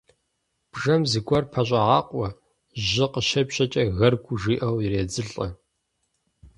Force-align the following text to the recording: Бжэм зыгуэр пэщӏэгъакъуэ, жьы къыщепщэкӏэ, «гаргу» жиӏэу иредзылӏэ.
Бжэм 0.71 1.01
зыгуэр 1.11 1.43
пэщӏэгъакъуэ, 1.51 2.27
жьы 2.85 3.05
къыщепщэкӏэ, 3.13 3.83
«гаргу» 3.97 4.39
жиӏэу 4.41 4.77
иредзылӏэ. 4.85 5.47